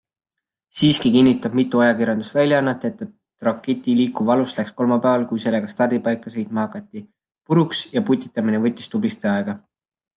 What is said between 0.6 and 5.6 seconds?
Siiski kinnitab mitu ajakirjandusväljaannet, et raketi liikuv alus läks kolmapäeval, kui